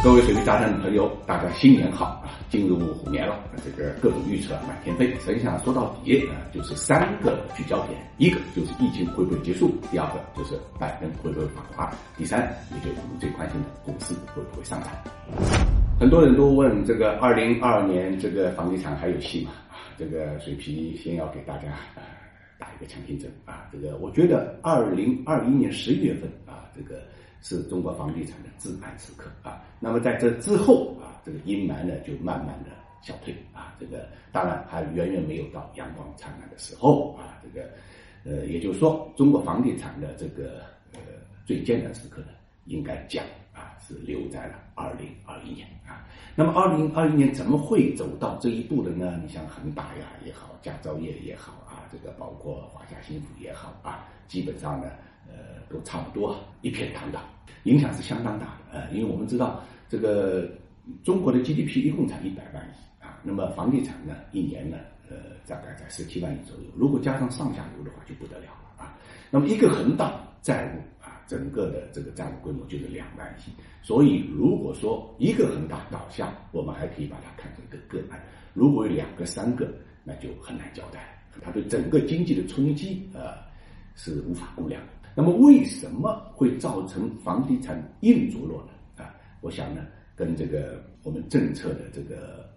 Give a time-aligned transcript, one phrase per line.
[0.00, 2.30] 各位水利大战的朋友，大家新年好啊！
[2.48, 5.12] 进入虎年了，这个各种预测满天飞。
[5.18, 12.40] 实际上说到底啊，就是三个聚焦点：一个就是疫情会不会结束；第二个就是拜登会不会访华；第三，
[12.70, 14.90] 也就是我们最关心的股市会不会上涨。
[15.98, 19.50] 很多人都问这个二零二二年这个房地产还有戏吗？
[19.98, 21.74] 这个水皮先要给大家
[22.56, 23.68] 打一个强心针啊！
[23.72, 27.02] 这个我觉得二零二一年十一月份啊，这个。
[27.40, 32.70] 是中国房地产的至暗时刻啊，那么在这之后啊，这个阴霾呢就慢慢的
[33.00, 37.68] 消退啊，这个当然还远远没有到阳光灿烂的时候啊，这个
[38.24, 41.00] 呃，也就是说，中国房地产的这个呃
[41.46, 42.28] 最艰难时刻呢，
[42.64, 43.24] 应该讲
[43.54, 46.04] 啊是留在了二零二一年啊。
[46.34, 49.18] 那么二零二一年怎么会走到这一步的呢？
[49.22, 51.52] 你像恒大呀也好，佳兆业也好，
[51.90, 54.90] 这个包括华夏幸福也好啊，基本上呢。
[55.30, 57.20] 呃，都差不多，一片躺倒，
[57.64, 58.72] 影响是相当大的。
[58.72, 60.48] 呃，因为我们知道，这个
[61.04, 66.62] 中国的 GDP 一共才一百万亿啊，那么房地产呢，一年呢，呃，大概在十七万亿左右。
[66.74, 68.96] 如果加上上下游的话，就不得了了啊。
[69.30, 73.52] 那么一个恒大债务啊，整个的这个债务规模就是两万亿。
[73.82, 78.18] 所以如果说一个恒大倒下，我们还可以把它看成一个个案；
[78.54, 79.70] 如果有两个、三个，
[80.04, 81.17] 那就很难交代。
[81.42, 83.34] 它对整个经济的冲击，呃，
[83.94, 84.82] 是无法估量。
[85.14, 89.04] 那么为什么会造成房地产硬着落呢？
[89.04, 92.48] 啊，我想呢，跟这个我们政策的这个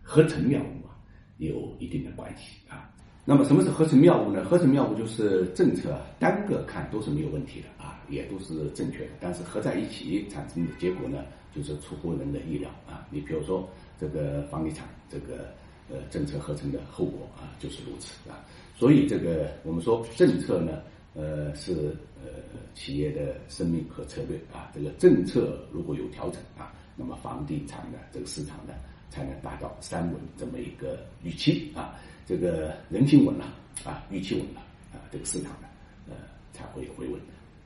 [0.00, 0.94] 合成谬误啊，
[1.38, 2.90] 有一定的关系啊。
[3.24, 4.44] 那么什么是合成谬误呢？
[4.44, 13.08] 合成谬误就是政策单个看都是没有问题的啊，也都是正确的，但是合在一起产生的结果呢，就是出乎人的意料啊。
[13.10, 15.52] 你比如说这个房地产这个
[15.90, 18.44] 呃政策合成的后果啊，就是如此啊。
[18.76, 20.82] 所以这个我们说政策呢。
[21.16, 22.28] 呃，是呃
[22.74, 28.74] 企业的生命和策略啊，这个政策如果有调整啊，那么房地产的这个市场呢，
[29.10, 31.94] 才能达到三稳这么一个预期啊，
[32.26, 33.44] 这个人心稳了
[33.84, 34.60] 啊，预期稳了
[34.92, 35.68] 啊，这个市场呢，
[36.08, 36.16] 呃
[36.52, 37.20] 才会回稳。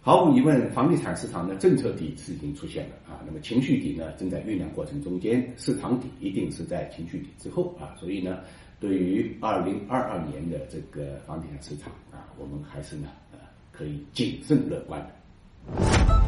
[0.09, 8.39] 毫无疑问，房地产市场的政策底是已经出现了啊，那么情绪底呢正在酝酿过程中间，市场底一定是在情绪底之后啊，所以呢，
[8.81, 13.09] 对于二零二二年的这个房地产市场啊，我们还是呢。
[13.71, 16.28] 可以谨慎乐观的。